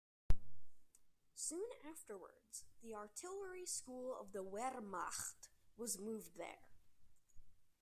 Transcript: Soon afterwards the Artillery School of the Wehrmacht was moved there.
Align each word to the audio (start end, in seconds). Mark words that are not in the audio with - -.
Soon 1.35 1.67
afterwards 1.87 2.63
the 2.81 2.95
Artillery 2.95 3.67
School 3.67 4.17
of 4.19 4.31
the 4.31 4.41
Wehrmacht 4.43 5.47
was 5.77 5.99
moved 5.99 6.39
there. 6.39 6.71